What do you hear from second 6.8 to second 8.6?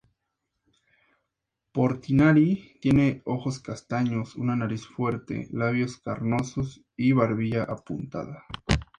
y barbilla apuntada.